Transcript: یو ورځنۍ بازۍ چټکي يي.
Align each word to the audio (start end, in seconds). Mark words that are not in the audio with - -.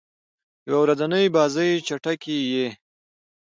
یو 0.69 0.77
ورځنۍ 0.83 1.25
بازۍ 1.35 1.71
چټکي 1.87 2.37
يي. 2.53 2.67